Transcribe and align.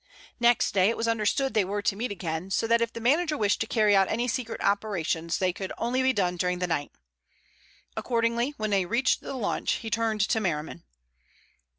Next 0.39 0.73
day 0.73 0.89
it 0.89 0.97
was 0.97 1.07
understood 1.07 1.53
they 1.53 1.63
were 1.63 1.83
to 1.83 1.95
meet 1.95 2.09
again, 2.11 2.49
so 2.49 2.65
that 2.65 2.81
if 2.81 2.91
the 2.91 2.99
manager 2.99 3.37
wished 3.37 3.61
to 3.61 3.67
carry 3.67 3.95
out 3.95 4.07
any 4.09 4.27
secret 4.27 4.59
operations 4.59 5.37
they 5.37 5.53
could 5.53 5.71
only 5.77 6.01
be 6.01 6.11
done 6.11 6.37
during 6.37 6.57
the 6.57 6.65
night. 6.65 6.91
Accordingly 7.95 8.55
when 8.57 8.71
they 8.71 8.85
reached 8.87 9.21
the 9.21 9.35
launch 9.35 9.73
he 9.73 9.91
turned 9.91 10.21
to 10.21 10.39
Merriman. 10.39 10.81